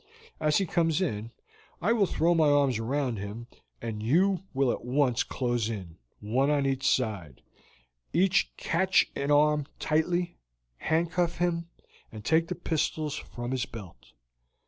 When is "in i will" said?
0.99-2.07